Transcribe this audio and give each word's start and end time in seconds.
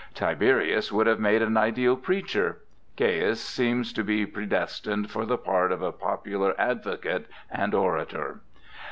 Tiberius 0.15 0.91
would 0.91 1.05
have 1.05 1.19
made 1.19 1.43
an 1.43 1.55
ideal 1.57 1.95
preacher; 1.95 2.57
Caius 2.97 3.39
seemed 3.39 3.93
to 3.93 4.03
be 4.03 4.25
predestined 4.25 5.11
for 5.11 5.27
the 5.27 5.37
part 5.37 5.71
of 5.71 5.83
a 5.83 5.91
popular 5.91 6.55
advocate 6.59 7.27
and 7.51 7.71
orator. 7.75 8.41